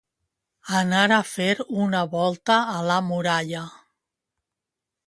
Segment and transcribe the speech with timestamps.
[0.79, 1.49] Anar a fer
[1.83, 3.65] una volta a la muralla.